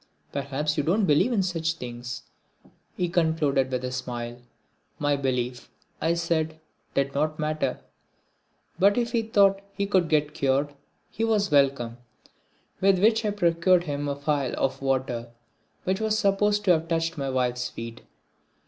[0.31, 2.23] "Perhaps you don't believe in such things,"
[2.97, 4.37] he concluded with a smile.
[4.97, 5.69] My belief,
[6.01, 6.59] I said,
[6.95, 7.81] did not matter,
[8.79, 10.73] but if he thought he could get cured,
[11.11, 11.97] he was welcome,
[12.81, 15.29] with which I procured him a phial of water
[15.83, 18.01] which was supposed to have touched my wife's feet.